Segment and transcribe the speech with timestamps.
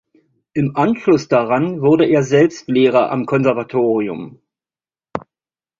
[0.53, 4.41] Im Anschluss daran wurde er selbst Lehrer am Konservatorium.